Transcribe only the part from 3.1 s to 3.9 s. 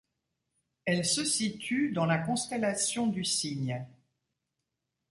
Cygne.